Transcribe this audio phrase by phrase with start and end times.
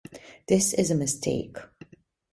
[0.47, 1.57] This is a mistake.